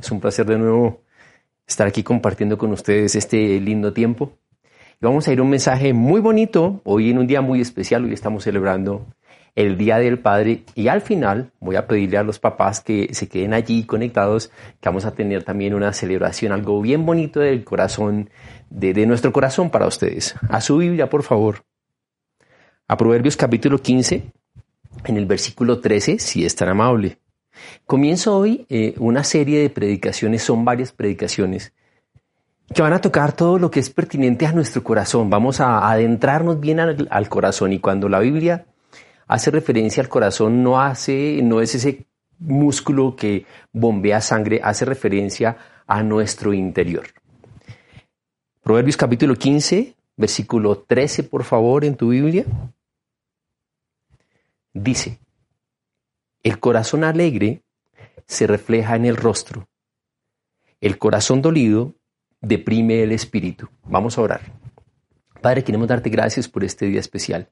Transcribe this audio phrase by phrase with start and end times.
[0.00, 1.02] Es un placer de nuevo
[1.66, 4.32] estar aquí compartiendo con ustedes este lindo tiempo.
[5.00, 8.04] Y vamos a ir a un mensaje muy bonito, hoy en un día muy especial,
[8.04, 9.06] hoy estamos celebrando
[9.54, 13.28] el Día del Padre y al final voy a pedirle a los papás que se
[13.28, 14.50] queden allí conectados,
[14.80, 18.30] que vamos a tener también una celebración, algo bien bonito del corazón,
[18.70, 20.34] de, de nuestro corazón para ustedes.
[20.48, 21.64] A su Biblia, por favor.
[22.88, 24.32] A Proverbios capítulo 15,
[25.04, 27.19] en el versículo 13, si es tan amable.
[27.86, 31.72] Comienzo hoy eh, una serie de predicaciones, son varias predicaciones,
[32.74, 35.28] que van a tocar todo lo que es pertinente a nuestro corazón.
[35.28, 38.66] Vamos a adentrarnos bien al, corazón y cuando la Biblia
[39.26, 42.06] hace referencia al corazón no hace, no es ese
[42.38, 47.06] músculo que bombea sangre, hace referencia a nuestro interior.
[48.62, 52.44] Proverbios capítulo 15, versículo 13, por favor, en tu Biblia.
[54.72, 55.18] Dice,
[56.42, 57.62] el corazón alegre
[58.26, 59.68] se refleja en el rostro.
[60.80, 61.94] El corazón dolido
[62.40, 63.68] deprime el espíritu.
[63.84, 64.40] Vamos a orar.
[65.42, 67.48] Padre, queremos darte gracias por este día especial.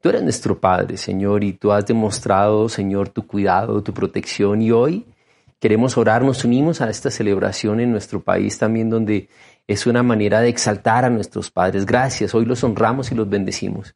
[0.00, 4.72] Tú eres nuestro Padre, Señor, y tú has demostrado, Señor, tu cuidado, tu protección, y
[4.72, 5.06] hoy
[5.60, 9.28] queremos orar, nos unimos a esta celebración en nuestro país también, donde
[9.68, 11.86] es una manera de exaltar a nuestros padres.
[11.86, 13.94] Gracias, hoy los honramos y los bendecimos.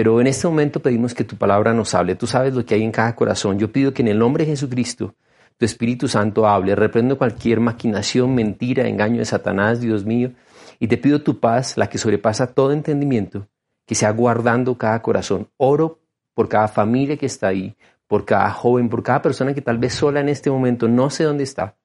[0.00, 2.14] Pero en este momento pedimos que tu palabra nos hable.
[2.14, 3.58] Tú sabes lo que hay en cada corazón.
[3.58, 5.14] Yo pido que en el nombre de Jesucristo
[5.58, 6.74] tu Espíritu Santo hable.
[6.74, 10.32] Reprendo cualquier maquinación, mentira, engaño de Satanás, Dios mío.
[10.78, 13.46] Y te pido tu paz, la que sobrepasa todo entendimiento,
[13.84, 15.50] que sea guardando cada corazón.
[15.58, 15.98] Oro
[16.32, 19.92] por cada familia que está ahí, por cada joven, por cada persona que tal vez
[19.92, 21.76] sola en este momento no sé dónde está.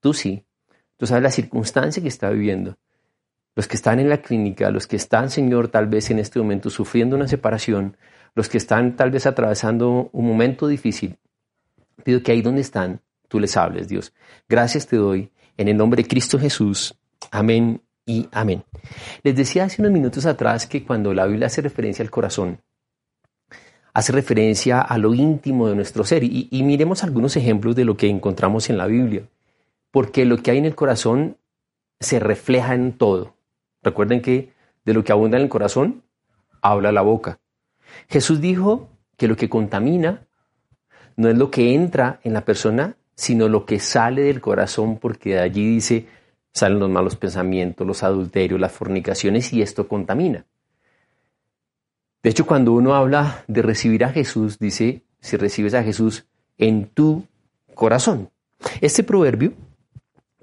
[0.00, 0.44] Tú sí.
[0.96, 2.76] Tú sabes la circunstancia que está viviendo
[3.54, 6.70] los que están en la clínica, los que están, Señor, tal vez en este momento
[6.70, 7.96] sufriendo una separación,
[8.34, 11.18] los que están tal vez atravesando un momento difícil,
[12.02, 14.12] pido que ahí donde están, tú les hables, Dios.
[14.48, 16.94] Gracias te doy en el nombre de Cristo Jesús.
[17.30, 18.64] Amén y amén.
[19.22, 22.60] Les decía hace unos minutos atrás que cuando la Biblia hace referencia al corazón,
[23.92, 26.24] hace referencia a lo íntimo de nuestro ser.
[26.24, 29.24] Y, y miremos algunos ejemplos de lo que encontramos en la Biblia.
[29.90, 31.36] Porque lo que hay en el corazón
[32.00, 33.34] se refleja en todo.
[33.82, 34.52] Recuerden que
[34.84, 36.02] de lo que abunda en el corazón,
[36.60, 37.38] habla la boca.
[38.08, 40.26] Jesús dijo que lo que contamina
[41.16, 45.34] no es lo que entra en la persona, sino lo que sale del corazón, porque
[45.34, 46.06] de allí dice,
[46.52, 50.46] salen los malos pensamientos, los adulterios, las fornicaciones, y esto contamina.
[52.22, 56.26] De hecho, cuando uno habla de recibir a Jesús, dice, si recibes a Jesús
[56.58, 57.26] en tu
[57.74, 58.30] corazón.
[58.80, 59.52] Este proverbio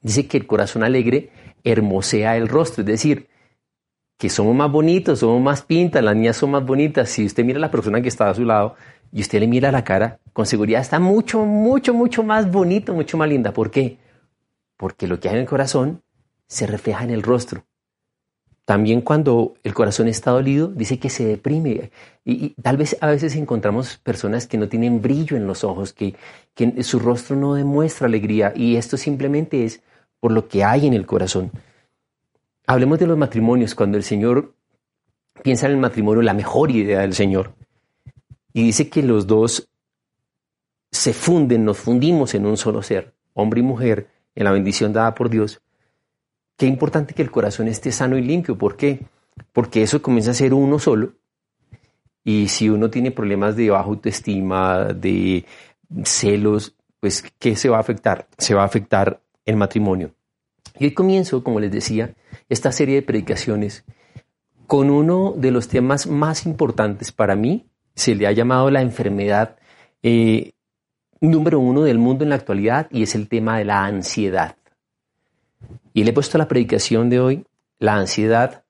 [0.01, 1.31] dice que el corazón alegre
[1.63, 3.27] hermosea el rostro, es decir,
[4.19, 7.09] que somos más bonitos, somos más pintas, las niñas son más bonitas.
[7.09, 8.75] Si usted mira a la persona que está a su lado
[9.13, 13.17] y usted le mira la cara, con seguridad está mucho, mucho, mucho más bonito, mucho
[13.17, 13.53] más linda.
[13.53, 13.97] ¿Por qué?
[14.75, 16.01] Porque lo que hay en el corazón
[16.47, 17.63] se refleja en el rostro.
[18.65, 21.89] También cuando el corazón está dolido, dice que se deprime.
[22.25, 26.15] Y, tal vez a veces encontramos personas que no tienen brillo en los ojos, que,
[26.53, 28.51] que su rostro no demuestra alegría.
[28.53, 29.81] Y esto simplemente es
[30.19, 31.51] por lo que hay en el corazón.
[32.67, 34.53] Hablemos de los matrimonios, cuando el Señor
[35.43, 37.53] piensa en el matrimonio, la mejor idea del Señor,
[38.53, 39.69] y dice que los dos
[40.91, 45.15] se funden, nos fundimos en un solo ser, hombre y mujer, en la bendición dada
[45.15, 45.61] por Dios.
[46.57, 48.57] Qué importante que el corazón esté sano y limpio.
[48.57, 49.05] ¿Por qué?
[49.53, 51.13] Porque eso comienza a ser uno solo.
[52.23, 55.45] Y si uno tiene problemas de baja autoestima, de
[56.03, 58.27] celos, pues ¿qué se va a afectar?
[58.37, 60.11] Se va a afectar el matrimonio.
[60.77, 62.13] Y hoy comienzo, como les decía,
[62.47, 63.83] esta serie de predicaciones
[64.67, 67.65] con uno de los temas más importantes para mí.
[67.95, 69.57] Se le ha llamado la enfermedad
[70.03, 70.51] eh,
[71.19, 74.55] número uno del mundo en la actualidad y es el tema de la ansiedad.
[75.93, 77.45] Y le he puesto la predicación de hoy,
[77.79, 78.63] la ansiedad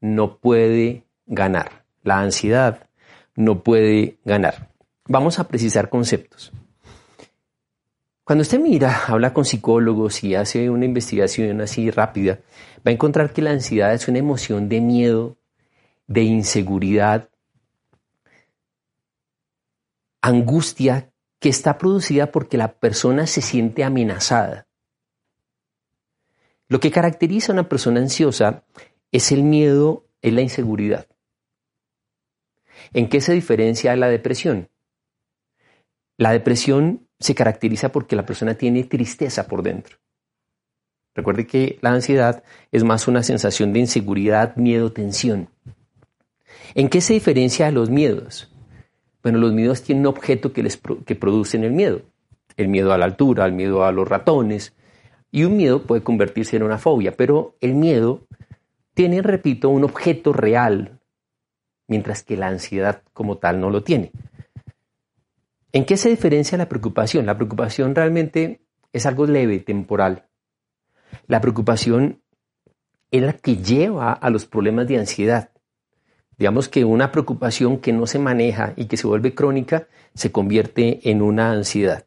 [0.00, 1.84] no puede ganar.
[2.02, 2.86] La ansiedad
[3.34, 4.68] no puede ganar.
[5.08, 6.52] Vamos a precisar conceptos.
[8.26, 12.40] Cuando usted mira, habla con psicólogos y hace una investigación así rápida,
[12.78, 15.36] va a encontrar que la ansiedad es una emoción de miedo,
[16.08, 17.30] de inseguridad,
[20.20, 24.66] angustia que está producida porque la persona se siente amenazada.
[26.66, 28.64] Lo que caracteriza a una persona ansiosa
[29.12, 31.06] es el miedo, es la inseguridad.
[32.92, 34.68] ¿En qué se diferencia de la depresión?
[36.16, 39.96] La depresión se caracteriza porque la persona tiene tristeza por dentro.
[41.14, 45.48] Recuerde que la ansiedad es más una sensación de inseguridad, miedo, tensión.
[46.74, 48.52] ¿En qué se diferencia de los miedos?
[49.22, 52.02] Bueno, los miedos tienen un objeto que, les, que producen el miedo.
[52.56, 54.74] El miedo a la altura, el miedo a los ratones.
[55.30, 58.26] Y un miedo puede convertirse en una fobia, pero el miedo
[58.94, 61.00] tiene, repito, un objeto real,
[61.88, 64.12] mientras que la ansiedad como tal no lo tiene.
[65.76, 67.26] ¿En qué se diferencia la preocupación?
[67.26, 68.62] La preocupación realmente
[68.94, 70.24] es algo leve, temporal.
[71.26, 72.22] La preocupación
[73.10, 75.50] es la que lleva a los problemas de ansiedad.
[76.38, 81.10] Digamos que una preocupación que no se maneja y que se vuelve crónica se convierte
[81.10, 82.06] en una ansiedad.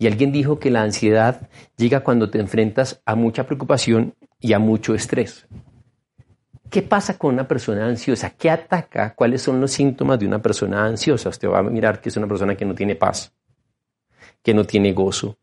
[0.00, 4.58] Y alguien dijo que la ansiedad llega cuando te enfrentas a mucha preocupación y a
[4.58, 5.46] mucho estrés.
[6.70, 8.30] ¿Qué pasa con una persona ansiosa?
[8.30, 9.14] ¿Qué ataca?
[9.14, 11.28] ¿Cuáles son los síntomas de una persona ansiosa?
[11.28, 13.32] Usted va a mirar que es una persona que no tiene paz,
[14.42, 15.36] que no tiene gozo.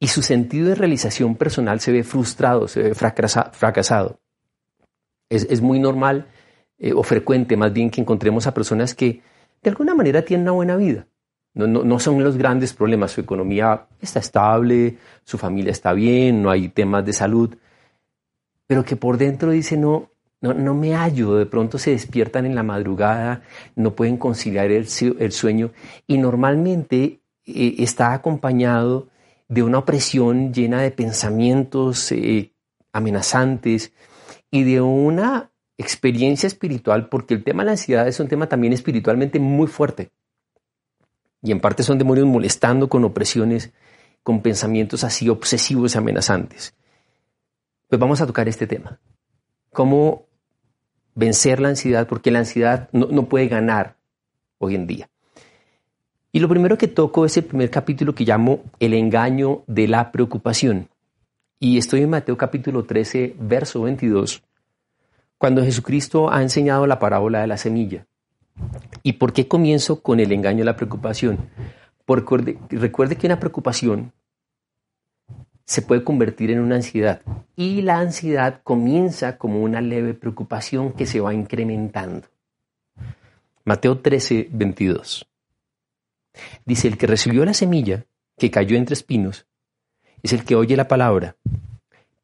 [0.00, 4.20] Y su sentido de realización personal se ve frustrado, se ve fracasado.
[5.28, 6.28] Es, muy normal
[6.78, 9.20] eh, o frecuente más bien que encontremos a personas que
[9.62, 11.06] de alguna manera tienen una buena vida.
[11.52, 16.50] No, no, son los grandes problemas, su economía está estable, su familia está bien, no
[16.50, 17.56] hay temas de salud,
[18.66, 22.54] pero que por dentro dice, no, no, no me hallo, de pronto se despiertan en
[22.54, 23.42] la madrugada,
[23.74, 25.72] no pueden conciliar el, sueño
[26.06, 29.08] y normalmente eh, está acompañado
[29.48, 32.52] de una opresión llena de pensamientos eh,
[32.92, 33.92] amenazantes
[34.50, 38.72] y de una experiencia espiritual, porque el tema de la ansiedad es un tema también
[38.72, 40.10] espiritualmente muy fuerte.
[41.42, 43.72] Y en parte son demonios molestando con opresiones,
[44.22, 46.74] con pensamientos así obsesivos y amenazantes.
[47.88, 49.00] Pues vamos a tocar este tema.
[49.72, 50.27] ¿Cómo
[51.14, 53.96] vencer la ansiedad, porque la ansiedad no, puede ganar
[54.58, 55.08] hoy en día.
[56.32, 60.12] Y lo primero que toco es el primer capítulo que llamo El engaño de la
[60.12, 60.88] preocupación.
[61.58, 64.42] Y estoy en Mateo capítulo 13, verso 22,
[65.38, 68.06] cuando Jesucristo ha enseñado la parábola de la semilla.
[69.02, 71.38] ¿Y por qué comienzo con el engaño de la preocupación?
[72.04, 74.12] Porque recuerde que una preocupación
[75.68, 77.20] se puede convertir en una ansiedad.
[77.54, 82.26] Y la ansiedad comienza como una leve preocupación que se va incrementando.
[83.64, 85.28] Mateo 13, 22.
[86.64, 88.06] Dice, el que recibió la semilla
[88.38, 89.46] que cayó entre espinos
[90.22, 91.36] es el que oye la palabra,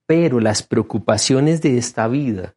[0.06, 2.54] pero las preocupaciones de esta vida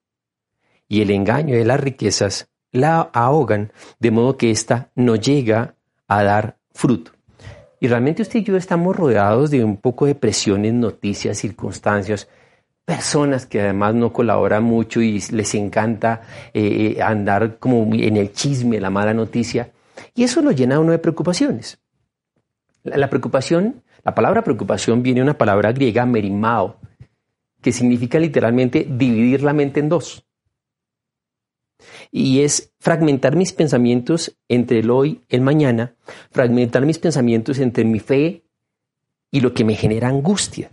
[0.87, 5.75] y el engaño de las riquezas la ahogan de modo que ésta no llega
[6.07, 7.16] a dar fruto.
[7.79, 12.27] Y realmente usted y yo estamos rodeados de un poco de presiones, noticias, circunstancias,
[12.85, 16.21] personas que además no colaboran mucho y les encanta
[16.53, 19.71] eh, eh, andar como en el chisme, la mala noticia.
[20.15, 21.79] Y eso lo llena a uno de preocupaciones.
[22.83, 26.79] La, la preocupación, la palabra preocupación viene de una palabra griega merimao,
[27.61, 30.26] que significa literalmente dividir la mente en dos
[32.11, 35.95] y es fragmentar mis pensamientos entre el hoy, el mañana,
[36.31, 38.43] fragmentar mis pensamientos entre mi fe
[39.31, 40.69] y lo que me genera angustia.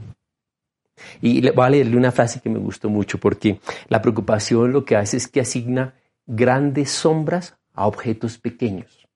[1.20, 4.96] Y voy a leerle una frase que me gustó mucho porque la preocupación lo que
[4.96, 5.94] hace es que asigna
[6.26, 9.06] grandes sombras a objetos pequeños.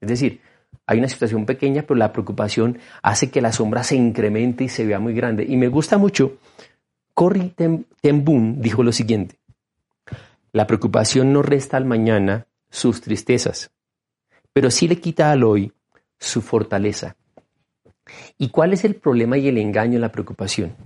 [0.00, 0.40] Es decir,
[0.86, 4.84] hay una situación pequeña, pero la preocupación hace que la sombra se incremente y se
[4.84, 5.44] vea muy grande.
[5.48, 6.38] Y me gusta mucho,
[7.14, 7.86] Corrie ten
[8.60, 9.36] dijo lo siguiente,
[10.54, 13.72] la preocupación no resta al mañana sus tristezas,
[14.52, 15.72] pero sí le quita al hoy
[16.20, 17.16] su fortaleza.
[18.38, 20.76] ¿Y cuál es el problema y el engaño en la preocupación?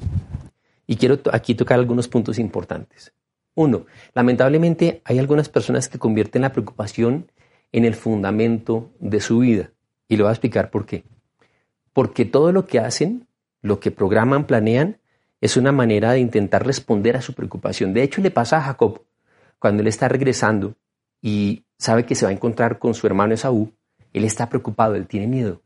[0.86, 3.12] Y quiero aquí tocar algunos puntos importantes.
[3.54, 3.84] Uno,
[4.14, 7.30] lamentablemente hay algunas personas que convierten la preocupación
[7.70, 9.72] en el fundamento de su vida.
[10.08, 11.04] Y le voy a explicar por qué.
[11.92, 13.26] Porque todo lo que hacen,
[13.60, 14.96] lo que programan, planean,
[15.42, 17.92] es una manera de intentar responder a su preocupación.
[17.92, 19.02] De hecho, le pasa a Jacob
[19.58, 20.74] cuando él está regresando
[21.20, 23.72] y sabe que se va a encontrar con su hermano Esaú,
[24.12, 25.62] él está preocupado, él tiene miedo.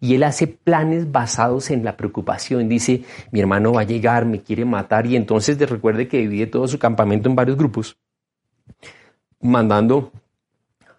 [0.00, 2.68] Y él hace planes basados en la preocupación.
[2.68, 5.06] Dice, mi hermano va a llegar, me quiere matar.
[5.06, 7.98] Y entonces recuerde que divide todo su campamento en varios grupos,
[9.40, 10.12] mandando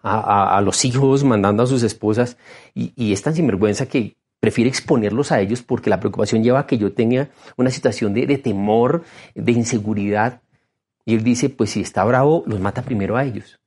[0.02, 2.36] a, los hijos, mandando a sus esposas.
[2.74, 6.66] Y, y es tan sinvergüenza que prefiere exponerlos a ellos porque la preocupación lleva a
[6.66, 9.02] que yo tenga una situación de temor,
[9.34, 10.42] de inseguridad.
[11.04, 13.60] Y él dice, pues si está bravo, los mata primero a ellos.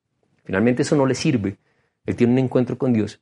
[0.43, 1.57] Finalmente eso no le sirve.
[2.05, 3.21] Él tiene un encuentro con Dios.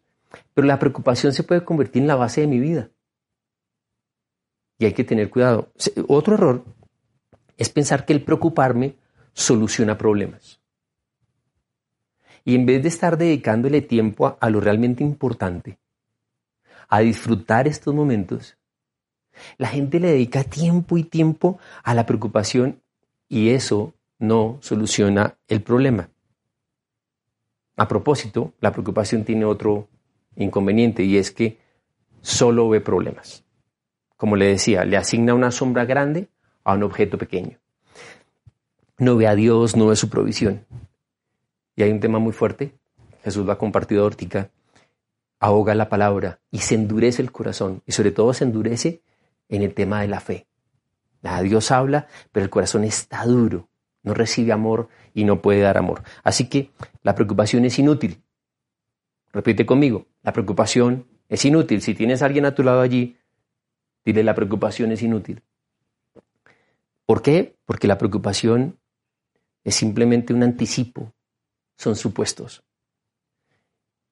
[0.53, 2.89] Pero la preocupación se puede convertir en la base de mi vida.
[4.77, 5.71] Y hay que tener cuidado.
[6.07, 6.63] Otro error
[7.57, 8.95] es pensar que el preocuparme
[9.33, 10.61] soluciona problemas.
[12.43, 15.79] Y en vez de estar dedicándole tiempo a, a lo realmente importante,
[16.87, 18.57] a disfrutar estos momentos,
[19.57, 22.81] la gente le dedica tiempo y tiempo a la preocupación
[23.27, 26.09] y eso no soluciona el problema.
[27.77, 29.89] A propósito, la preocupación tiene otro
[30.35, 31.59] inconveniente y es que
[32.21, 33.43] solo ve problemas.
[34.17, 36.29] Como le decía, le asigna una sombra grande
[36.63, 37.59] a un objeto pequeño.
[38.97, 40.65] No ve a Dios, no ve su provisión.
[41.75, 42.73] Y hay un tema muy fuerte,
[43.23, 44.49] Jesús lo ha compartido a
[45.39, 49.01] ahoga la palabra y se endurece el corazón y sobre todo se endurece
[49.49, 50.47] en el tema de la fe.
[51.41, 53.67] Dios habla, pero el corazón está duro,
[54.05, 56.03] no recibe amor y no puede dar amor.
[56.23, 56.71] Así que
[57.03, 58.21] la preocupación es inútil.
[59.33, 61.81] Repite conmigo, la preocupación es inútil.
[61.81, 63.17] Si tienes a alguien a tu lado allí,
[64.05, 65.41] dile la preocupación es inútil.
[67.05, 67.55] ¿Por qué?
[67.65, 68.79] Porque la preocupación
[69.63, 71.11] es simplemente un anticipo,
[71.77, 72.63] son supuestos.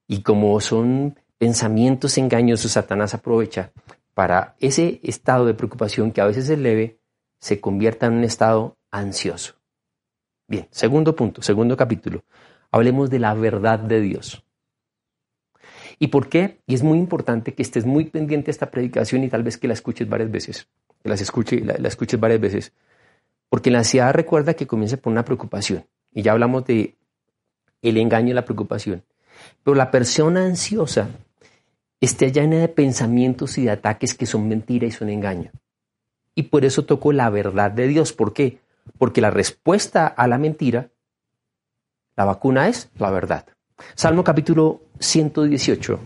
[0.08, 3.72] Y como son pensamientos engañosos, Satanás aprovecha
[4.14, 7.00] para ese estado de preocupación que a veces es leve,
[7.40, 9.63] se convierta en un estado ansioso.
[10.48, 12.24] Bien, segundo punto, segundo capítulo.
[12.72, 14.44] Hablemos de la verdad de Dios.
[16.00, 16.60] ¿Y por qué?
[16.68, 19.68] Y es muy importante que estés muy pendiente de esta predicación y tal vez que
[19.68, 20.68] la escuches varias veces.
[21.02, 22.74] Que las escuche, la, la escuches varias veces.
[23.50, 25.86] Porque la ansiedad recuerda que comienza por una preocupación.
[26.12, 26.98] Y ya hablamos de
[27.82, 29.04] el engaño y la preocupación.
[29.64, 31.10] Pero la persona ansiosa
[32.02, 35.52] está llena de pensamientos y de ataques que son mentira y son engaño.
[36.36, 38.14] Y por eso toco la verdad de Dios.
[38.14, 38.60] ¿Por qué?
[38.98, 40.90] Porque la respuesta a la mentira,
[42.16, 43.46] la vacuna es la verdad.
[43.96, 46.00] Salmo capítulo 118,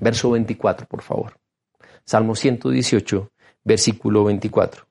[0.00, 1.38] verso 24, por favor.
[2.04, 3.30] Salmo 118,
[3.64, 4.86] versículo 24.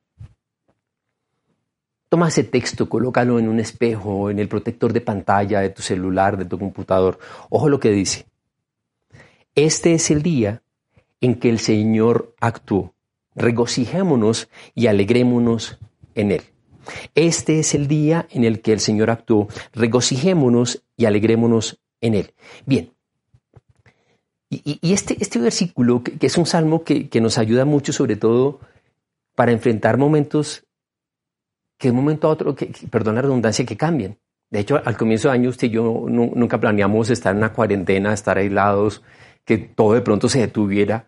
[2.09, 6.37] Toma ese texto, colócalo en un espejo, en el protector de pantalla de tu celular,
[6.37, 7.19] de tu computador.
[7.49, 8.25] Ojo lo que dice.
[9.55, 10.61] Este es el día
[11.21, 12.93] en que el Señor actuó.
[13.35, 15.79] Regocijémonos y alegrémonos
[16.13, 16.43] en él.
[17.13, 19.47] Este es el día en el que el Señor actuó.
[19.73, 22.33] Regocijémonos y alegrémonos en él.
[22.65, 22.91] Bien.
[24.49, 28.59] Y, este, este, versículo, que, es un salmo que, nos ayuda mucho, sobre todo
[29.35, 30.65] para enfrentar momentos
[31.77, 34.17] que de un momento a otro, que, perdón la redundancia, que cambian.
[34.49, 38.13] De hecho, al comienzo de año usted y yo nunca planeamos estar en una cuarentena,
[38.13, 39.03] estar aislados,
[39.43, 41.07] que todo de pronto se detuviera.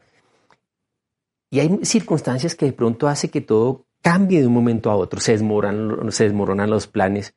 [1.49, 5.19] Y hay circunstancias que de pronto hace que todo cambie de un momento a otro,
[5.19, 7.35] se desmoronan, los planes.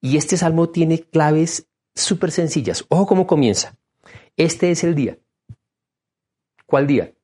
[0.00, 2.84] Y este salmo tiene claves súper sencillas.
[2.88, 3.76] Ojo cómo comienza.
[4.36, 5.18] Este es el día.
[6.66, 7.14] ¿Cuál día?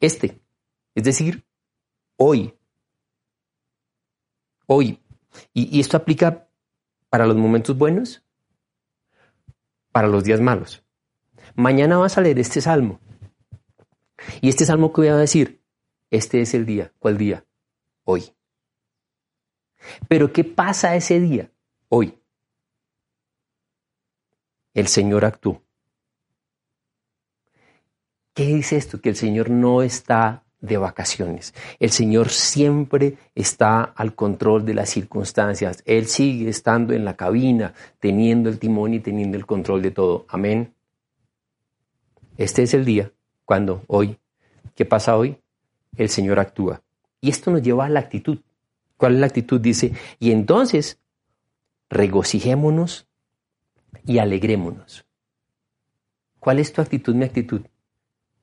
[0.00, 0.40] Este.
[0.94, 1.44] Es decir,
[2.16, 2.54] hoy.
[4.66, 5.00] Hoy.
[5.54, 6.48] Y, y esto aplica
[7.08, 8.22] para los momentos buenos,
[9.92, 10.82] para los días malos.
[11.54, 13.00] Mañana vas a leer este salmo.
[14.40, 15.62] Y este salmo que voy a decir,
[16.10, 16.92] este es el día.
[16.98, 17.44] ¿Cuál día?
[18.10, 18.24] Hoy.
[20.08, 21.50] Pero ¿qué pasa ese día?
[21.90, 22.18] Hoy.
[24.72, 25.62] El Señor actuó.
[28.32, 29.02] ¿Qué dice esto?
[29.02, 31.52] Que el Señor no está de vacaciones.
[31.78, 35.82] El Señor siempre está al control de las circunstancias.
[35.84, 40.24] Él sigue estando en la cabina, teniendo el timón y teniendo el control de todo.
[40.30, 40.74] Amén.
[42.38, 43.12] Este es el día
[43.44, 44.18] cuando hoy,
[44.74, 45.42] ¿qué pasa hoy?
[45.98, 46.82] El Señor actúa.
[47.20, 48.38] Y esto nos lleva a la actitud.
[48.96, 49.60] ¿Cuál es la actitud?
[49.60, 51.00] Dice, y entonces
[51.88, 53.06] regocijémonos
[54.04, 55.06] y alegrémonos.
[56.38, 57.62] ¿Cuál es tu actitud, mi actitud?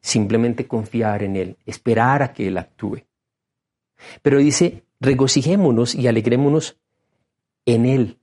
[0.01, 3.03] Simplemente confiar en Él, esperar a que Él actúe.
[4.21, 6.77] Pero dice, regocijémonos y alegrémonos
[7.65, 8.19] en Él.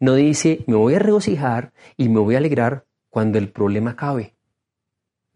[0.00, 4.34] No dice, me voy a regocijar y me voy a alegrar cuando el problema acabe.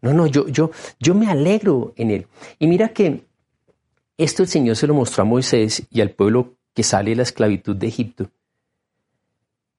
[0.01, 2.27] No, no, yo, yo, yo me alegro en él.
[2.57, 3.23] Y mira que
[4.23, 7.23] esto el Señor se lo mostró a Moisés y al pueblo que sale de la
[7.23, 8.29] esclavitud de Egipto.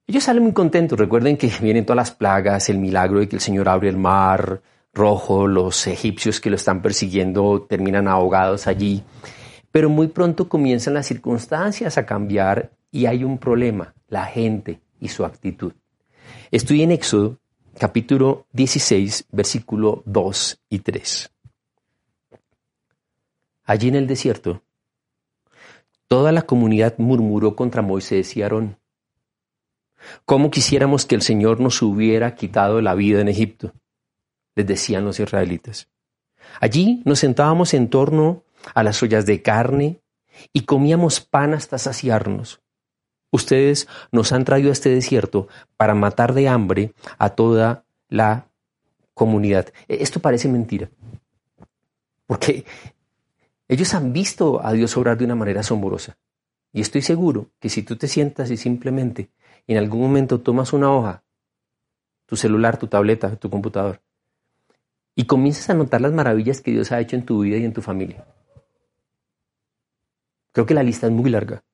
[0.06, 0.98] Ellos salen muy contentos.
[0.98, 4.60] Recuerden que vienen todas las plagas, el milagro de que el Señor abre el mar
[4.92, 9.02] rojo, los egipcios que lo están persiguiendo terminan ahogados allí.
[9.70, 15.08] Pero muy pronto comienzan las circunstancias a cambiar y hay un problema, la gente y
[15.08, 15.72] su actitud.
[16.50, 17.38] Estoy en Éxodo
[17.78, 21.31] capítulo 16, versículo 2 y 3.
[23.72, 24.62] Allí en el desierto,
[26.06, 28.76] toda la comunidad murmuró contra Moisés y Aarón.
[30.26, 33.72] ¿Cómo quisiéramos que el Señor nos hubiera quitado la vida en Egipto?
[34.56, 35.88] Les decían los israelitas.
[36.60, 40.02] Allí nos sentábamos en torno a las ollas de carne
[40.52, 42.60] y comíamos pan hasta saciarnos.
[43.30, 45.48] Ustedes nos han traído a este desierto
[45.78, 48.48] para matar de hambre a toda la
[49.14, 49.72] comunidad.
[49.88, 50.90] E, esto parece mentira,
[52.26, 52.66] porque
[53.72, 56.18] ellos han visto a Dios obrar de una manera asombrosa.
[56.72, 59.30] Y estoy seguro que si tú te sientas y simplemente
[59.66, 61.24] en algún momento tomas una hoja,
[62.26, 64.02] tu celular, tu tableta, tu computador,
[65.14, 67.72] y comienzas a notar las maravillas que Dios ha hecho en tu vida y en
[67.72, 68.26] tu familia.
[70.52, 71.64] Creo que la lista es muy larga.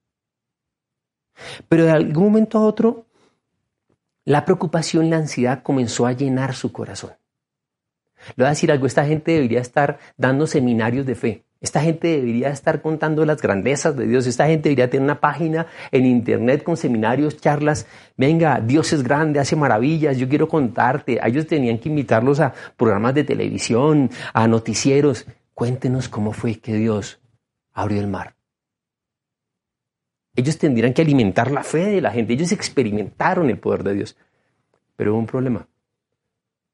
[1.68, 3.06] Pero de algún momento a otro,
[4.24, 7.12] la preocupación, la ansiedad comenzó a llenar su corazón.
[8.36, 11.47] Le voy a decir algo, esta gente debería estar dando seminarios de fe.
[11.60, 14.26] Esta gente debería estar contando las grandezas de Dios.
[14.28, 17.86] Esta gente debería tener una página en internet con seminarios, charlas.
[18.16, 20.18] Venga, Dios es grande, hace maravillas.
[20.18, 21.18] Yo quiero contarte.
[21.24, 25.26] ellos tenían que invitarlos a programas de televisión, a noticieros.
[25.52, 27.18] Cuéntenos cómo fue que Dios
[27.72, 28.36] abrió el mar.
[30.36, 32.34] Ellos tendrían que alimentar la fe de la gente.
[32.34, 34.16] Ellos experimentaron el poder de Dios.
[34.94, 35.66] Pero hubo un problema.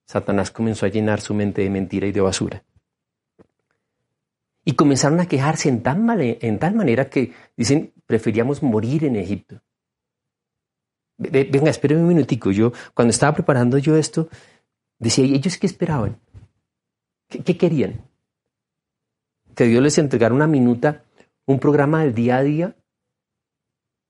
[0.04, 2.62] Satanás comenzó a llenar su mente de mentira y de basura.
[4.64, 9.60] Y comenzaron a quejarse en, tan en tal manera que dicen, preferíamos morir en Egipto.
[11.16, 12.50] Venga, espérenme un minutico.
[12.50, 14.28] Yo, cuando estaba preparando yo esto,
[14.98, 16.18] decía, ¿y ellos qué esperaban?
[17.28, 18.02] ¿Qué, querían?
[19.54, 21.04] Que Dios les entregara una minuta,
[21.46, 22.76] un programa del día a día,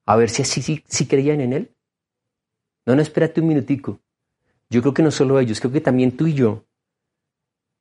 [0.06, 1.74] a ver si así sí, creían en Él.
[2.86, 4.00] No, no, espérate un minutico.
[4.70, 6.64] Yo creo que no solo ellos, creo que también tú y yo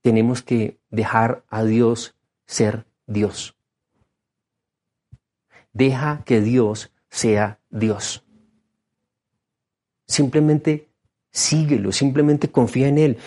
[0.02, 2.16] tenemos que dejar a Dios
[2.54, 3.56] ser Dios.
[5.74, 8.24] Deja que Dios sea Dios.
[10.06, 10.90] Simplemente
[11.32, 13.18] síguelo, simplemente confía en Él.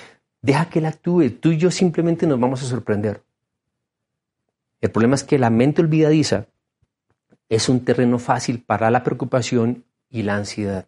[0.43, 1.31] Deja que Él actúe.
[1.41, 3.25] Tú y yo simplemente nos vamos a sorprender.
[4.81, 6.47] El problema es que la mente olvidadiza
[7.49, 10.87] es un terreno fácil para la preocupación y la ansiedad.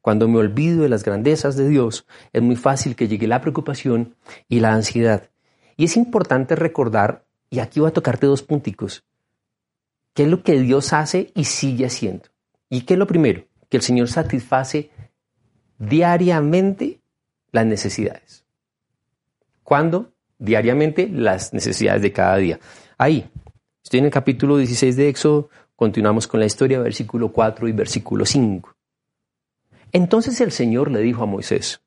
[0.00, 4.14] Cuando me olvido de las grandezas de Dios, es muy fácil que llegue la preocupación
[4.48, 5.30] y la ansiedad.
[5.76, 9.04] Y es importante recordar y aquí voy a tocarte dos punticos.
[10.14, 12.24] ¿Qué es lo que Dios hace y sigue haciendo?
[12.68, 13.44] ¿Y qué es lo primero?
[13.68, 14.90] Que el Señor satisface
[15.78, 17.00] diariamente
[17.52, 18.44] las necesidades.
[19.62, 20.12] ¿Cuándo?
[20.38, 22.60] Diariamente las necesidades de cada día.
[22.98, 23.30] Ahí,
[23.82, 28.24] estoy en el capítulo 16 de Éxodo, continuamos con la historia, versículo 4 y versículo
[28.24, 28.74] 5.
[29.92, 31.80] Entonces el Señor le dijo a Moisés,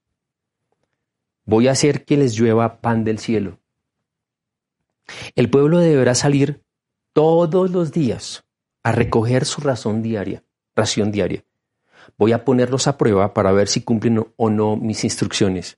[1.46, 3.59] voy a hacer que les llueva pan del cielo
[5.36, 6.64] el pueblo deberá salir
[7.14, 8.46] todos los días
[8.84, 10.44] a recoger su razón diaria,
[10.76, 11.44] ración diaria.
[12.18, 15.78] Voy a ponerlos a prueba para ver si cumplen o no mis instrucciones.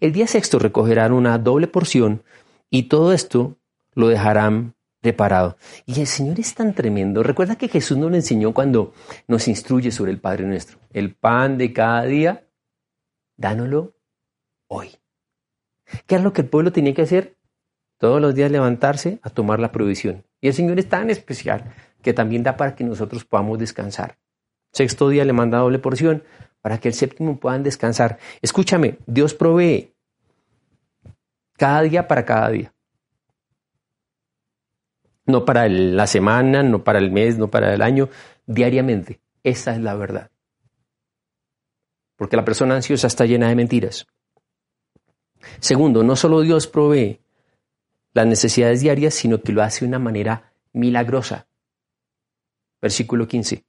[0.00, 2.22] El día sexto recogerán una doble porción
[2.70, 3.58] y todo esto
[3.94, 5.56] lo dejarán preparado.
[5.84, 7.22] Y el Señor es tan tremendo.
[7.22, 8.94] Recuerda que Jesús nos lo enseñó cuando
[9.26, 10.78] nos instruye sobre el Padre nuestro.
[10.92, 12.48] El pan de cada día,
[13.36, 13.94] dánoslo
[14.68, 14.90] hoy.
[16.06, 17.36] ¿Qué es lo que el pueblo tenía que hacer?
[18.02, 20.24] Todos los días levantarse a tomar la provisión.
[20.40, 24.18] Y el Señor es tan especial que también da para que nosotros podamos descansar.
[24.72, 26.24] Sexto día le manda doble porción
[26.62, 28.18] para que el séptimo puedan descansar.
[28.40, 29.94] Escúchame, Dios provee
[31.52, 32.74] cada día para cada día.
[35.24, 38.08] No para la semana, no para el mes, no para el año,
[38.46, 39.20] diariamente.
[39.44, 40.28] Esa es la verdad.
[42.16, 44.08] Porque la persona ansiosa está llena de mentiras.
[45.60, 47.20] Segundo, no solo Dios provee,
[48.12, 51.46] las necesidades diarias, sino que lo hace de una manera milagrosa.
[52.80, 53.64] Versículo 15.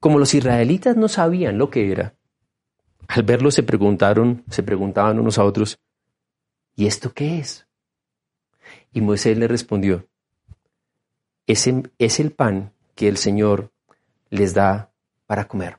[0.00, 2.14] Como los israelitas no sabían lo que era,
[3.08, 5.78] al verlo se preguntaron, se preguntaban unos a otros,
[6.74, 7.66] ¿y esto qué es?
[8.92, 10.08] Y Moisés le respondió,
[11.46, 13.72] ese es el pan que el Señor
[14.30, 14.92] les da
[15.26, 15.78] para comer.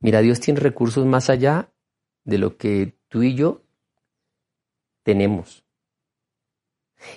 [0.00, 1.72] Mira, Dios tiene recursos más allá
[2.24, 3.63] de lo que tú y yo
[5.04, 5.64] tenemos.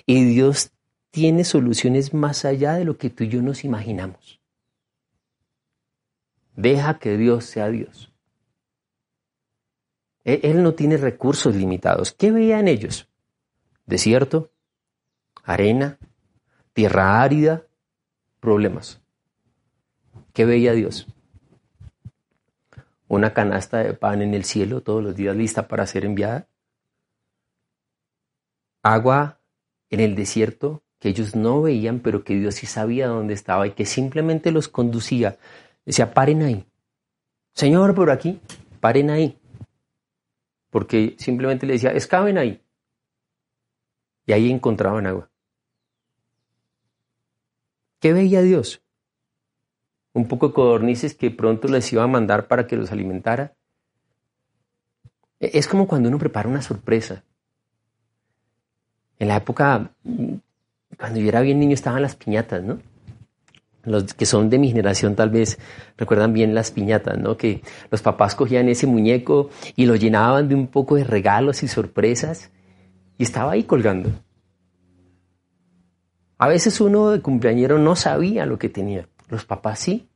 [0.06, 0.70] Y Dios
[1.10, 4.40] tiene soluciones más allá de lo que tú y yo nos imaginamos.
[6.54, 8.12] Deja que Dios sea Dios.
[10.24, 12.12] E-, Él no tiene recursos limitados.
[12.12, 13.08] ¿Qué veían ellos?
[13.86, 14.50] Desierto,
[15.42, 15.98] arena,
[16.74, 17.64] tierra árida,
[18.38, 19.00] problemas.
[20.34, 21.06] ¿Qué veía Dios?
[23.08, 26.46] Una canasta de pan en el cielo todos los días lista para ser enviada
[28.92, 29.40] agua
[29.90, 33.72] en el desierto que ellos no veían, pero que Dios sí sabía dónde estaba y
[33.72, 35.38] que simplemente los conducía.
[35.84, 36.66] Decía, paren ahí.
[37.54, 38.40] Señor, por aquí,
[38.80, 39.38] paren ahí.
[40.70, 42.60] Porque simplemente le decía, escaben ahí.
[44.26, 45.30] Y ahí encontraban agua.
[48.00, 48.82] ¿Qué veía Dios?
[50.12, 53.54] Un poco de codornices que pronto les iba a mandar para que los alimentara.
[55.40, 57.24] E, es como cuando uno prepara una sorpresa.
[59.18, 59.90] En la época,
[60.96, 62.78] cuando yo era bien niño, estaban las piñatas, ¿no?
[63.84, 65.58] Los que son de mi generación tal vez
[65.96, 67.36] recuerdan bien las piñatas, ¿no?
[67.36, 71.68] Que los papás cogían ese muñeco y lo llenaban de un poco de regalos y
[71.68, 72.50] sorpresas
[73.16, 74.10] y estaba ahí colgando.
[76.36, 80.08] A veces uno de cumpleañero no sabía lo que tenía, los papás sí.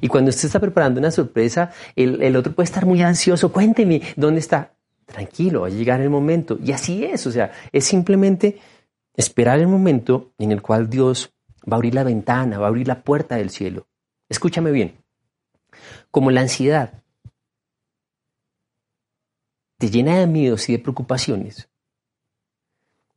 [0.00, 4.02] Y cuando usted está preparando una sorpresa, el, el otro puede estar muy ansioso, cuénteme,
[4.16, 4.74] ¿dónde está?
[5.10, 6.58] Tranquilo, va a llegar el momento.
[6.62, 8.60] Y así es, o sea, es simplemente
[9.14, 11.32] esperar el momento en el cual Dios
[11.70, 13.88] va a abrir la ventana, va a abrir la puerta del cielo.
[14.28, 15.02] Escúchame bien,
[16.10, 17.02] como la ansiedad
[19.78, 21.68] te llena de miedos y de preocupaciones,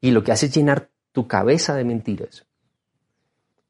[0.02, 2.48] y lo que hace es llenar tu cabeza de mentiras,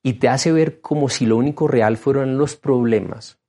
[0.01, 3.39] y te hace ver como si lo único real fueran los problemas.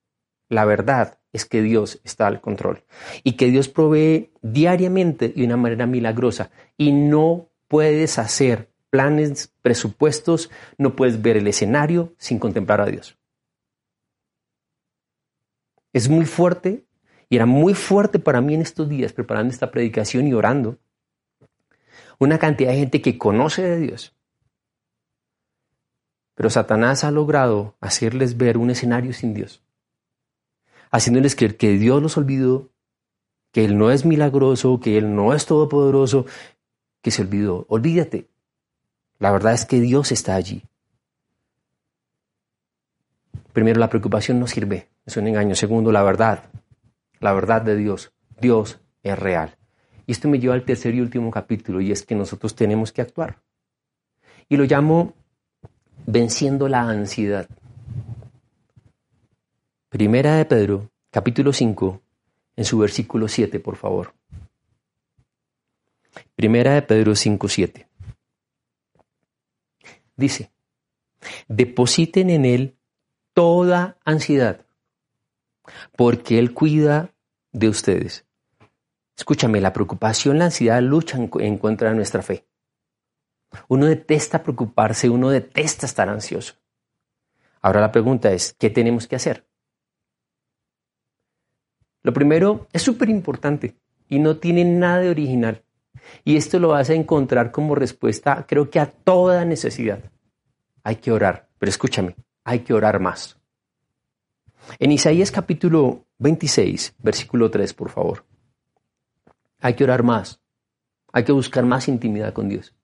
[0.55, 2.85] La verdad es que Dios está al control
[3.25, 10.53] y que Dios provee diariamente de una manera milagrosa y no puedes hacer planes, presupuestos,
[10.79, 13.19] no puedes ver el escenario sin contemplar a Dios.
[15.93, 16.85] Es muy fuerte
[17.29, 20.79] y era muy fuerte para mí en estos días preparando esta predicación y orando.
[22.21, 24.15] Una cantidad de gente que conoce de Dios.
[26.37, 29.64] Pero Satanás ha logrado hacerles ver un escenario sin Dios.
[30.95, 32.71] Haciéndoles creer que Dios los olvidó,
[33.51, 36.25] que Él no es milagroso, que Él no es todopoderoso,
[37.03, 37.67] que se olvidó.
[37.69, 38.29] Olvídate,
[39.19, 40.63] la verdad es que Dios está allí.
[43.53, 45.57] Primero, la preocupación no sirve, es un engaño.
[45.57, 46.45] Segundo, la verdad,
[47.19, 48.13] la verdad de Dios.
[48.41, 49.57] Dios es real.
[50.07, 53.03] Y esto me lleva al tercer y último capítulo, y es que nosotros tenemos que
[53.03, 53.43] actuar.
[54.49, 55.13] Y lo llamo
[56.07, 57.49] venciendo la ansiedad.
[59.95, 62.03] Primera de Pedro, capítulo 5,
[62.57, 64.13] en su versículo 7, por favor.
[66.35, 67.89] Primera de Pedro 5, 7
[70.17, 70.51] dice,
[71.47, 72.77] depositen en Él
[73.35, 74.67] toda ansiedad,
[75.97, 77.15] porque Él cuida
[77.53, 78.27] de ustedes.
[79.17, 82.49] Escúchame, la preocupación, la ansiedad luchan en contra de nuestra fe.
[83.69, 86.55] Uno detesta preocuparse, uno detesta estar ansioso.
[87.63, 89.54] Ahora la pregunta es, ¿qué tenemos que hacer?
[92.05, 93.77] Lo primero es súper importante
[94.09, 95.65] y no tiene nada de original.
[96.23, 100.13] Y esto lo vas a encontrar como respuesta, creo que a toda necesidad.
[100.85, 102.15] Hay que orar, pero escúchame,
[102.45, 103.41] hay que orar más.
[104.79, 108.25] En Isaías capítulo 26, versículo 3, por favor.
[109.61, 110.43] Hay que orar más.
[111.11, 112.75] Hay que buscar más intimidad con Dios.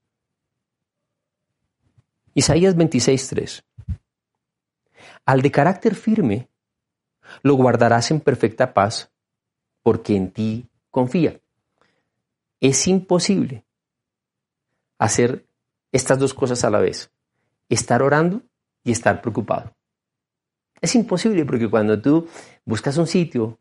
[2.32, 3.64] Isaías 26, 3.
[5.26, 6.49] Al de carácter firme,
[7.42, 9.10] lo guardarás en perfecta paz,
[9.82, 11.40] porque en ti confía.
[12.60, 13.64] Es imposible
[14.98, 15.46] hacer
[15.92, 17.10] estas dos cosas a la vez.
[17.68, 18.42] Estar orando
[18.84, 19.74] y estar preocupado.
[20.80, 22.28] Es imposible porque cuando tú
[22.64, 23.58] buscas un sitio,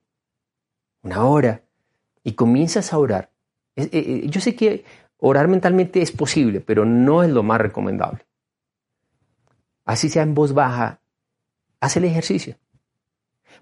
[1.01, 1.63] una hora,
[2.23, 3.31] y comienzas a orar,
[3.75, 4.83] eh, eh, yo sé que
[5.17, 8.25] orar mentalmente es posible, pero no es lo más recomendable.
[9.85, 11.01] Así sea en voz baja,
[11.79, 12.55] haz el ejercicio.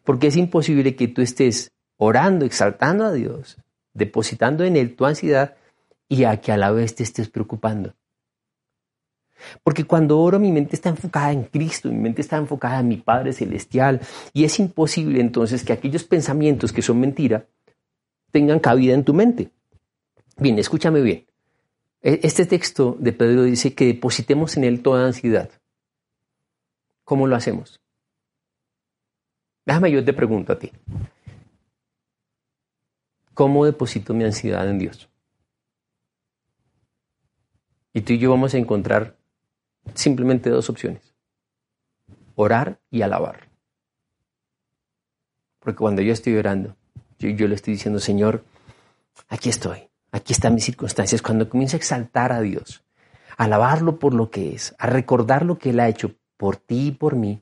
[0.07, 3.57] Porque es imposible que tú estés orando, exaltando a Dios,
[3.93, 5.57] depositando en Él tu ansiedad
[6.07, 7.93] y a que a la vez te estés preocupando.
[9.65, 12.95] Porque cuando oro mi mente está enfocada en Cristo, mi mente está enfocada en mi
[12.95, 13.99] Padre Celestial
[14.31, 17.45] y es imposible entonces que aquellos pensamientos que son mentira
[18.31, 19.51] tengan cabida en tu mente.
[20.37, 21.25] Bien, escúchame bien.
[22.01, 25.49] E, este texto de Pedro dice que depositemos en él toda ansiedad.
[27.03, 27.81] ¿Cómo lo hacemos?
[29.67, 30.71] Déjame yo te pregunto a ti.
[33.33, 35.09] ¿Cómo deposito mi ansiedad en Dios?
[37.91, 39.17] Y tú y yo vamos a encontrar
[39.93, 41.13] simplemente dos opciones.
[42.35, 43.49] Orar y alabar.
[45.59, 46.77] Porque cuando yo estoy orando,
[47.19, 48.45] yo, le estoy diciendo, Señor,
[49.27, 51.21] aquí estoy, aquí están mis circunstancias.
[51.21, 52.85] Cuando comienzo a exaltar a Dios,
[53.35, 56.87] a alabarlo por lo que es, a recordar lo que Él ha hecho por ti
[56.87, 57.41] y por mí,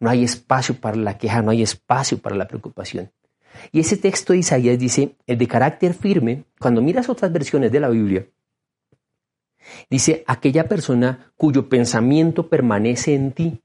[0.00, 3.10] no hay espacio para la queja, no hay espacio para la preocupación.
[3.72, 7.80] Y ese texto de Isaías dice, el de carácter firme, cuando miras otras versiones de
[7.80, 8.26] la Biblia,
[9.88, 13.62] dice aquella persona cuyo pensamiento permanece en ti,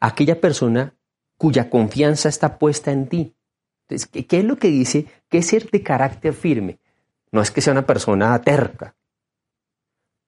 [0.00, 0.94] aquella persona
[1.36, 3.34] cuya confianza está puesta en ti.
[3.88, 5.06] Entonces, ¿qué, es lo que dice?
[5.28, 6.78] ¿Qué es ser de carácter firme?
[7.30, 8.94] No es que sea una persona terca.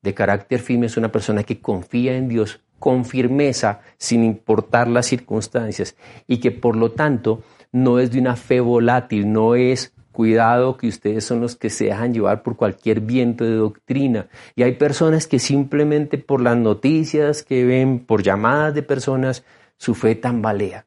[0.03, 5.07] De carácter firme es una persona que confía en Dios con firmeza, sin importar las
[5.07, 10.77] circunstancias, y que por lo tanto no es de una fe volátil, no es cuidado
[10.77, 14.29] que ustedes son los que se dejan llevar por cualquier viento de doctrina.
[14.57, 19.45] Y hay personas que simplemente por las noticias que ven, por llamadas de personas,
[19.77, 20.87] su fe tambalea.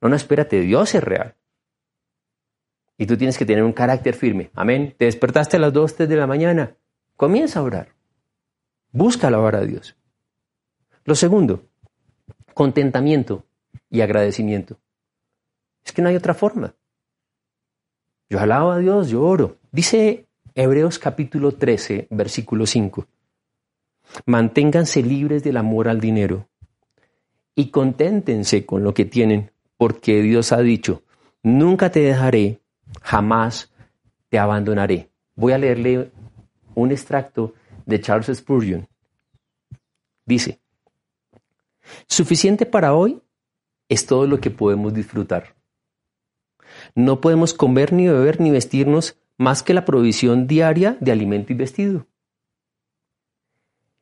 [0.00, 1.34] No, no, espérate, Dios es real.
[2.98, 4.50] Y tú tienes que tener un carácter firme.
[4.54, 4.94] Amén.
[4.98, 6.76] Te despertaste a las 2, 3 de la mañana.
[7.16, 7.99] Comienza a orar.
[8.92, 9.96] Busca alabar a Dios.
[11.04, 11.64] Lo segundo,
[12.54, 13.44] contentamiento
[13.88, 14.78] y agradecimiento.
[15.84, 16.74] Es que no hay otra forma.
[18.28, 19.56] Yo alabo a Dios, yo oro.
[19.72, 23.06] Dice Hebreos capítulo 13, versículo 5.
[24.26, 26.48] Manténganse libres del amor al dinero
[27.54, 31.02] y conténtense con lo que tienen, porque Dios ha dicho,
[31.42, 32.60] nunca te dejaré,
[33.02, 33.72] jamás
[34.28, 35.10] te abandonaré.
[35.36, 36.10] Voy a leerle
[36.74, 37.54] un extracto
[37.90, 38.88] de Charles Spurgeon.
[40.24, 40.60] Dice,
[42.06, 43.20] suficiente para hoy
[43.88, 45.56] es todo lo que podemos disfrutar.
[46.94, 51.56] No podemos comer ni beber ni vestirnos más que la provisión diaria de alimento y
[51.56, 52.06] vestido.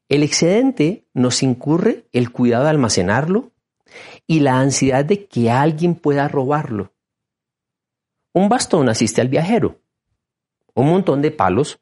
[0.08, 3.52] El excedente nos incurre el cuidado de almacenarlo
[4.26, 6.92] y la ansiedad de que alguien pueda robarlo.
[8.32, 9.80] Un bastón asiste al viajero.
[10.74, 11.80] Un montón de palos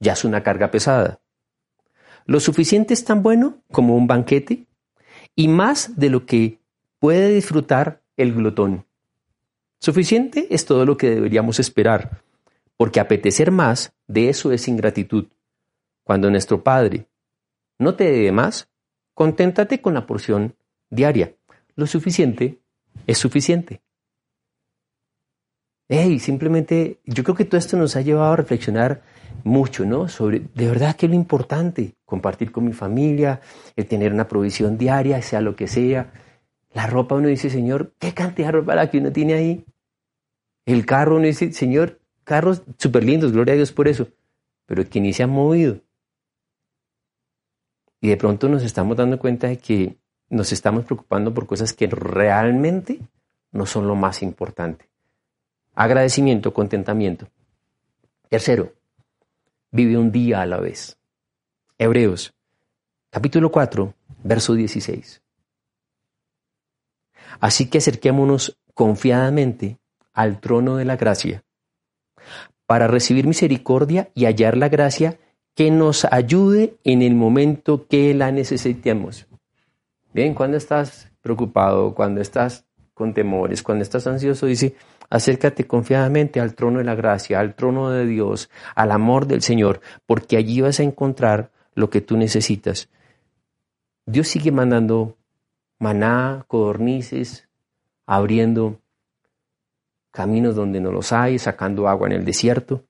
[0.00, 1.20] ya es una carga pesada.
[2.26, 4.64] Lo suficiente es tan bueno como un banquete
[5.36, 6.58] y más de lo que
[6.98, 8.86] puede disfrutar el glotón.
[9.78, 12.22] Suficiente es todo lo que deberíamos esperar,
[12.78, 15.26] porque apetecer más de eso es ingratitud.
[16.02, 17.06] Cuando nuestro Padre
[17.78, 18.68] no te dé más,
[19.12, 20.54] conténtate con la porción
[20.88, 21.34] diaria.
[21.76, 22.58] Lo suficiente
[23.06, 23.82] es suficiente.
[25.88, 29.02] Hey, simplemente, yo creo que todo esto nos ha llevado a reflexionar
[29.44, 30.08] mucho, ¿no?
[30.08, 33.42] Sobre, de verdad que es lo importante, compartir con mi familia,
[33.76, 36.10] el tener una provisión diaria, sea lo que sea.
[36.72, 39.64] La ropa uno dice, Señor, ¿qué cantidad de ropa la que uno tiene ahí?
[40.64, 44.08] El carro, uno dice, Señor, carros súper lindos, gloria a Dios por eso,
[44.64, 45.80] pero que ni se han movido.
[48.00, 49.98] Y de pronto nos estamos dando cuenta de que
[50.30, 53.00] nos estamos preocupando por cosas que realmente
[53.52, 54.93] no son lo más importante.
[55.74, 57.26] Agradecimiento, contentamiento.
[58.28, 58.72] Tercero,
[59.72, 60.96] vive un día a la vez.
[61.78, 62.32] Hebreos,
[63.10, 65.20] capítulo 4, verso 16.
[67.40, 69.78] Así que acerquémonos confiadamente
[70.12, 71.42] al trono de la gracia,
[72.66, 75.18] para recibir misericordia y hallar la gracia
[75.56, 79.26] que nos ayude en el momento que la necesitemos.
[80.12, 84.76] Bien, cuando estás preocupado, cuando estás con temores, cuando estás ansioso, dice,
[85.14, 89.80] acércate confiadamente al trono de la gracia, al trono de Dios, al amor del Señor,
[90.06, 92.88] porque allí vas a encontrar lo que tú necesitas.
[94.06, 95.16] Dios sigue mandando
[95.78, 97.48] maná, codornices,
[98.06, 98.80] abriendo
[100.10, 102.84] caminos donde no los hay, sacando agua en el desierto.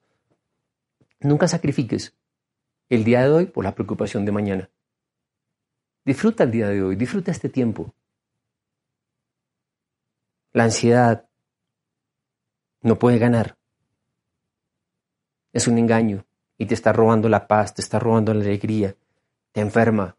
[1.21, 2.17] Nunca sacrifiques
[2.89, 4.71] el día de hoy por la preocupación de mañana.
[6.07, 7.93] Disfruta el día de hoy, disfruta este tiempo.
[10.55, 11.29] La ansiedad
[12.85, 13.57] no puede ganar.
[15.53, 16.25] Es un engaño
[16.59, 18.95] y te está robando la paz, te está robando la alegría,
[19.53, 20.17] te enferma.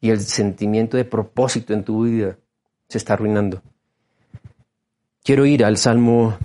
[0.00, 2.38] Y el sentimiento de propósito en tu vida
[2.88, 3.60] se está arruinando.
[5.22, 6.38] Quiero ir al Salmo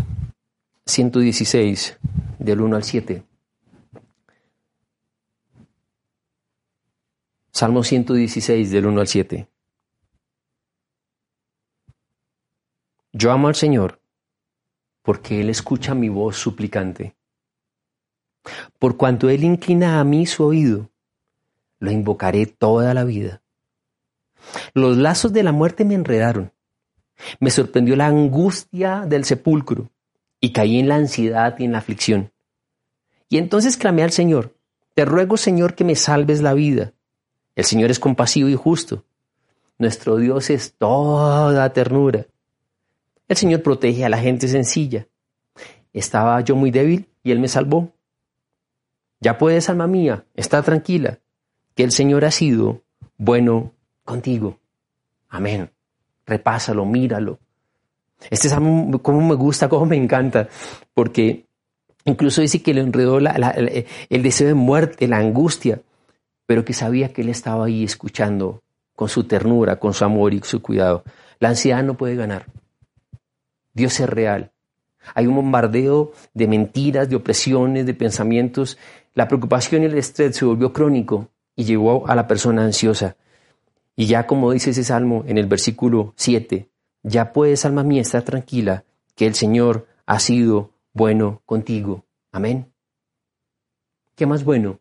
[0.85, 1.99] 116,
[2.39, 3.23] del 1 al 7.
[7.51, 9.47] Salmo 116, del 1 al 7.
[13.13, 14.01] Yo amo al Señor
[15.05, 17.15] porque Él escucha mi voz suplicante.
[18.77, 20.89] Por cuanto Él inclina a mí su oído,
[21.79, 23.41] lo invocaré toda la vida.
[24.73, 26.51] Los lazos de la muerte me enredaron
[27.39, 29.89] me sorprendió la angustia del sepulcro
[30.39, 32.31] y caí en la ansiedad y en la aflicción.
[33.29, 34.55] Y entonces clamé al Señor,
[34.93, 36.93] te ruego Señor que me salves la vida.
[37.55, 39.03] El Señor es compasivo y justo.
[39.77, 42.27] Nuestro Dios es toda ternura.
[43.27, 45.07] El Señor protege a la gente sencilla.
[45.93, 47.93] Estaba yo muy débil y Él me salvó.
[49.19, 51.19] Ya puedes, alma mía, estar tranquila,
[51.73, 52.83] que el Señor ha sido
[53.17, 54.59] bueno contigo.
[55.29, 55.69] Amén
[56.25, 57.39] repásalo, míralo.
[58.29, 60.47] Este salmo, como me gusta, como me encanta,
[60.93, 61.45] porque
[62.05, 65.81] incluso dice que le enredó el deseo de muerte, la angustia,
[66.45, 68.61] pero que sabía que él estaba ahí escuchando
[68.95, 71.03] con su ternura, con su amor y su cuidado.
[71.39, 72.45] La ansiedad no puede ganar.
[73.75, 74.51] Dios es real.
[75.13, 78.79] Hay un bombardeo de mentiras, de opresiones, de pensamientos.
[79.13, 83.17] La preocupación y el estrés se volvió crónico y llevó a la persona ansiosa.
[83.95, 86.69] Y ya como dice ese salmo en el versículo 7,
[87.03, 88.83] ya puedes, alma mía, estar tranquila,
[89.15, 92.05] que el Señor ha sido bueno contigo.
[92.31, 92.71] Amén.
[94.15, 94.79] ¿Qué más bueno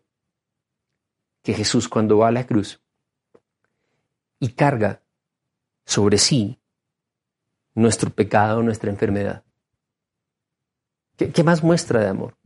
[1.43, 2.81] que Jesús cuando va a la cruz
[4.41, 5.03] y carga
[5.85, 6.59] sobre sí
[7.75, 9.43] nuestro pecado, nuestra enfermedad?
[11.17, 12.37] ¿Qué, más muestra de amor?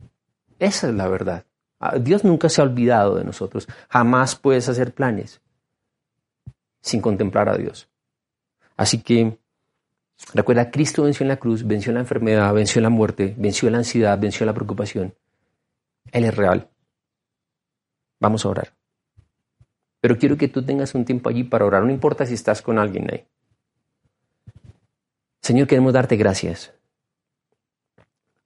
[0.59, 1.45] Esa es la verdad.
[1.79, 3.67] Ah, Dios nunca se ha olvidado de nosotros.
[3.89, 5.41] Jamás puedes hacer planes
[6.81, 7.89] sin contemplar a Dios.
[8.77, 9.37] Así que
[10.33, 14.19] recuerda, Cristo venció en la cruz, venció la enfermedad, venció la muerte, venció la ansiedad,
[14.19, 15.15] venció la preocupación.
[16.11, 16.69] Él es real.
[18.19, 18.73] Vamos a orar.
[20.01, 22.79] Pero quiero que tú tengas un tiempo allí para orar, no importa si estás con
[22.79, 23.25] alguien ahí.
[25.41, 26.73] Señor, queremos darte gracias.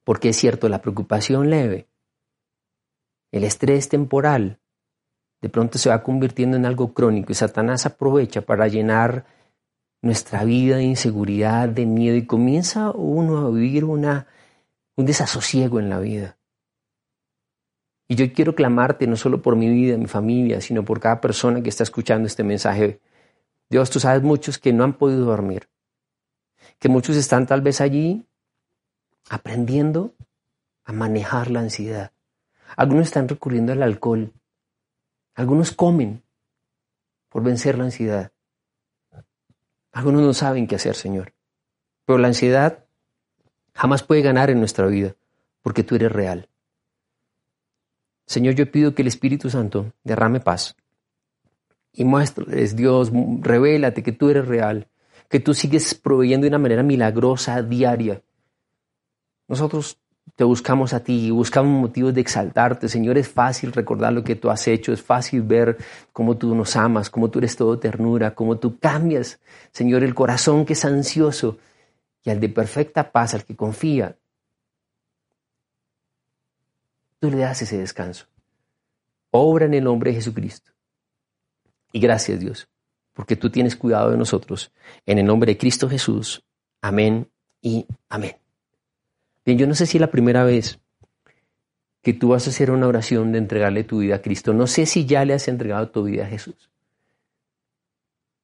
[0.04, 1.88] Porque es cierto, la preocupación leve
[3.34, 4.60] el estrés temporal
[5.42, 9.26] de pronto se va convirtiendo en algo crónico y Satanás aprovecha para llenar
[10.04, 14.28] nuestra vida de inseguridad, de miedo y comienza uno a vivir una,
[14.96, 16.38] un desasosiego en la vida.
[18.08, 21.64] Y yo quiero clamarte no solo por mi vida, mi familia, sino por cada persona
[21.64, 23.02] que está escuchando este mensaje.
[23.68, 25.68] Dios, tú sabes muchos que no han podido dormir,
[26.84, 28.26] que muchos están tal vez allí
[29.30, 30.14] aprendiendo
[30.84, 32.12] a manejar la ansiedad.
[32.76, 34.34] Algunos están recurriendo al alcohol.
[35.34, 36.24] Algunos comen
[37.30, 38.34] por vencer la ansiedad.
[39.94, 41.34] Algunos no saben qué hacer, Señor.
[42.04, 42.84] Pero la ansiedad
[43.74, 45.16] jamás puede ganar en nuestra vida
[45.62, 46.50] porque tú eres real.
[48.26, 50.76] Señor, yo pido que el Espíritu Santo derrame paz
[51.94, 54.90] y muéstrales, Dios, revélate que tú eres real,
[55.34, 58.22] que tú sigues proveyendo de una manera milagrosa, diaria.
[59.48, 59.98] Nosotros
[60.36, 62.88] te buscamos a ti, buscamos motivos de exaltarte.
[62.88, 65.80] Señor, es fácil recordar lo que tú has hecho, es fácil ver
[66.12, 69.40] cómo tú nos amas, cómo tú eres todo ternura, cómo tú cambias,
[69.72, 71.58] Señor, el corazón que es ansioso
[72.24, 74.16] y al de perfecta paz, al que confía.
[77.18, 78.28] Tú le das ese descanso.
[79.32, 80.72] Obra en el nombre de Jesucristo.
[81.92, 82.70] Y gracias Dios,
[83.14, 84.72] porque tú tienes cuidado de nosotros.
[85.06, 86.44] En el nombre de Cristo Jesús.
[86.82, 87.30] Amén
[87.62, 88.36] y amén.
[89.46, 90.80] Bien, yo no sé si es la primera vez
[92.02, 94.54] que tú vas a hacer una oración de entregarle tu vida a Cristo.
[94.54, 96.70] No sé si ya le has entregado tu vida a Jesús.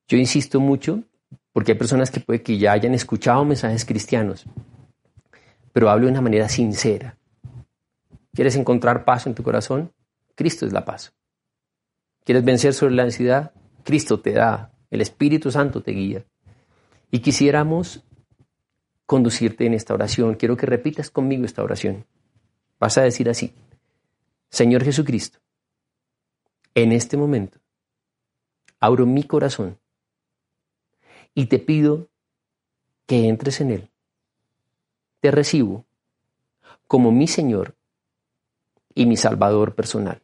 [0.08, 1.04] Yo insisto mucho
[1.52, 4.46] porque hay personas que puede que ya hayan escuchado mensajes cristianos,
[5.74, 7.18] pero hablo de una manera sincera.
[8.34, 9.92] ¿Quieres encontrar paz en tu corazón?
[10.36, 11.14] Cristo es la paz.
[12.24, 13.52] ¿Quieres vencer sobre la ansiedad?
[13.84, 16.26] Cristo te da, el Espíritu Santo te guía.
[17.12, 18.04] Y quisiéramos
[19.06, 20.36] conducirte en esta oración.
[20.36, 22.06] Quiero que repitas conmigo esta oración.
[22.80, 23.54] Vas a decir así,
[24.50, 25.40] Señor Jesucristo,
[26.76, 27.60] en este momento
[28.80, 29.80] abro mi corazón
[31.34, 32.10] y te pido
[33.06, 33.90] que entres en él.
[35.20, 35.86] Te recibo
[36.88, 37.76] como mi Señor
[38.96, 40.22] y mi Salvador personal.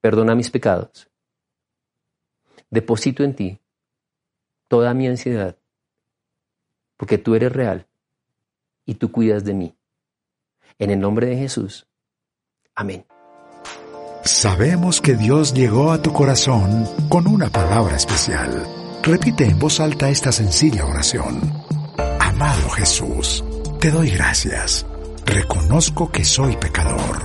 [0.00, 1.10] Perdona mis pecados.
[2.70, 3.60] Deposito en ti
[4.68, 5.56] toda mi ansiedad
[6.96, 7.86] porque tú eres real
[8.84, 9.76] y tú cuidas de mí.
[10.78, 11.86] En el nombre de Jesús.
[12.74, 13.06] Amén.
[14.24, 18.66] Sabemos que Dios llegó a tu corazón con una palabra especial.
[19.02, 21.40] Repite en voz alta esta sencilla oración.
[22.18, 23.44] Amado Jesús,
[23.80, 24.84] te doy gracias.
[25.24, 27.24] Reconozco que soy pecador,